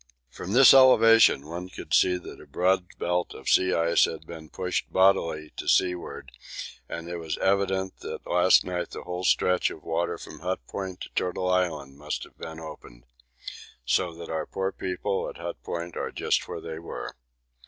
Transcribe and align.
From 0.31 0.53
this 0.53 0.73
elevation 0.73 1.45
one 1.45 1.69
could 1.69 1.93
see 1.93 2.17
that 2.17 2.41
a 2.41 2.47
broad 2.47 2.87
belt 2.97 3.35
of 3.35 3.47
sea 3.47 3.71
ice 3.71 4.05
had 4.05 4.25
been 4.25 4.49
pushed 4.49 4.91
bodily 4.91 5.51
to 5.57 5.67
seaward, 5.67 6.31
and 6.89 7.07
it 7.07 7.17
was 7.17 7.37
evident 7.37 7.99
that 7.99 8.25
last 8.25 8.65
night 8.65 8.89
the 8.89 9.03
whole 9.03 9.23
stretch 9.23 9.69
of 9.69 9.83
water 9.83 10.17
from 10.17 10.39
Hut 10.39 10.65
Point 10.67 11.01
to 11.01 11.09
Turtle 11.09 11.51
Island 11.51 11.99
must 11.99 12.23
have 12.23 12.35
been 12.39 12.59
open 12.59 13.05
so 13.85 14.11
that 14.15 14.29
our 14.29 14.47
poor 14.47 14.71
people 14.71 15.29
at 15.29 15.37
Hut 15.37 15.61
Point 15.61 15.95
are 15.95 16.09
just 16.11 16.47
where 16.47 16.61
they 16.61 16.79
were. 16.79 17.13